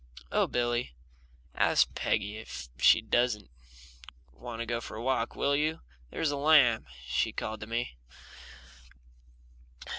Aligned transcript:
"Oh, 0.31 0.47
Billy, 0.47 0.95
ask 1.53 1.93
Peggy 1.93 2.37
if 2.39 2.69
she 2.79 3.01
doesn't 3.01 3.51
want 4.33 4.59
to 4.59 4.65
go 4.65 4.81
for 4.81 4.97
a 4.97 5.03
walk, 5.03 5.35
will 5.35 5.55
you? 5.55 5.81
There's 6.09 6.31
a 6.31 6.37
lamb," 6.37 6.87
she 7.05 7.31
called 7.31 7.59
to 7.61 7.67
me. 7.67 7.97